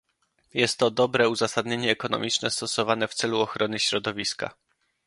[0.53, 4.53] Jest to dobre uzasadnienie ekonomiczne stosowane w celu ochrony środowiska